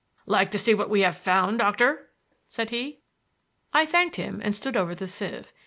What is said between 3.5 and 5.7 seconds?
I thanked him and stood over the sieve.